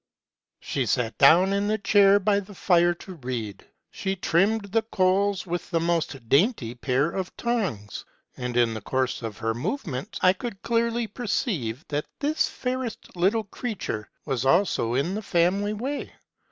[0.61, 5.45] She sat down in the chair by the fire to read; she trimmed the coals
[5.45, 8.03] with the most dainty pair of tongs;
[8.35, 13.43] and, in the course of her movements, I could clearly perceive that this fairest little
[13.43, 16.13] creature was also in the family way.